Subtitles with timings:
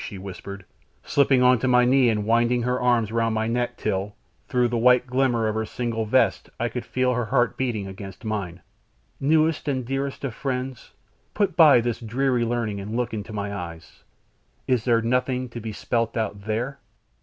[0.03, 0.65] she whispered,
[1.03, 4.15] slipping on to my knee and winding her arms round my neck till,
[4.47, 8.25] through the white glimmer of her single vest, I could feel her heart beating against
[8.25, 8.61] mine.
[9.19, 10.91] "Newest and dearest of friends,
[11.35, 14.03] put by this dreary learning and look in my eyes;
[14.67, 16.79] is there nothing to be spelt out there?"